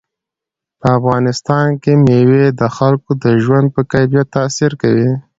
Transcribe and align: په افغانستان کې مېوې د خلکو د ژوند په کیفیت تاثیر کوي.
په 0.79 0.87
افغانستان 0.97 1.67
کې 1.81 1.93
مېوې 2.05 2.45
د 2.59 2.61
خلکو 2.77 3.11
د 3.23 3.25
ژوند 3.43 3.67
په 3.75 3.81
کیفیت 3.91 4.27
تاثیر 4.37 4.71
کوي. 4.81 5.09